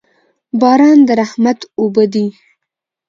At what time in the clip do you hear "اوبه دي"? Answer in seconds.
1.79-2.25